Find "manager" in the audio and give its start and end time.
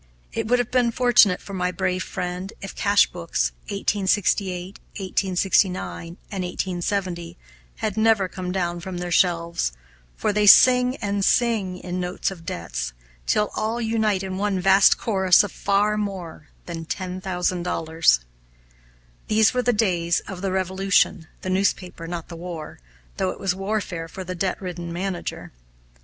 24.91-25.51